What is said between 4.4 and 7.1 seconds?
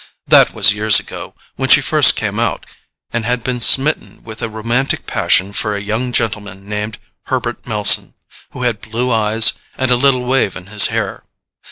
a romantic passion for a young gentleman named